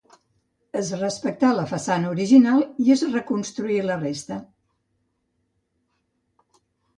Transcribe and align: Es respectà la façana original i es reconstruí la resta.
Es 0.79 0.87
respectà 1.01 1.51
la 1.59 1.65
façana 1.71 2.09
original 2.13 2.63
i 2.85 2.87
es 2.95 3.03
reconstruí 3.17 3.77
la 3.89 3.99
resta. 4.01 4.39